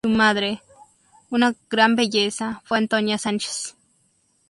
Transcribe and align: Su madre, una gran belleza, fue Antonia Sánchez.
Su 0.03 0.09
madre, 0.09 0.63
una 1.29 1.53
gran 1.69 1.95
belleza, 1.95 2.63
fue 2.65 2.79
Antonia 2.79 3.19
Sánchez. 3.19 3.75